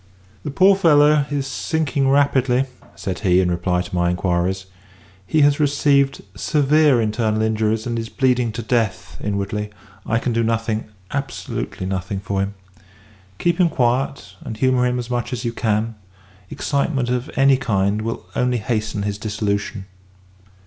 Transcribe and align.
"The 0.41 0.49
poor 0.49 0.75
fellow 0.75 1.27
is 1.29 1.45
sinking 1.45 2.09
rapidly," 2.09 2.65
said 2.95 3.19
he, 3.19 3.39
in 3.39 3.51
reply 3.51 3.83
to 3.83 3.93
my 3.93 4.09
inquiries; 4.09 4.65
"he 5.27 5.41
has 5.41 5.59
received 5.59 6.23
severe 6.33 6.99
internal 6.99 7.43
injuries, 7.43 7.85
and 7.85 7.99
is 7.99 8.09
bleeding 8.09 8.51
to 8.53 8.63
death 8.63 9.19
inwardly. 9.23 9.69
I 10.03 10.17
can 10.17 10.33
do 10.33 10.41
nothing, 10.43 10.85
absolutely 11.11 11.85
nothing 11.85 12.19
for 12.19 12.39
him. 12.41 12.55
Keep 13.37 13.59
him 13.59 13.69
quiet, 13.69 14.33
and 14.43 14.57
humour 14.57 14.87
him 14.87 14.97
as 14.97 15.11
much 15.11 15.33
as 15.33 15.45
you 15.45 15.53
can; 15.53 15.93
excitement 16.49 17.09
of 17.11 17.29
any 17.35 17.57
kind 17.57 18.01
will 18.01 18.25
only 18.35 18.57
hasten 18.57 19.03
his 19.03 19.19
dissolution." 19.19 19.85